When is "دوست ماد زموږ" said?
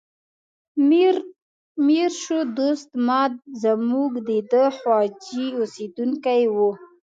2.57-4.11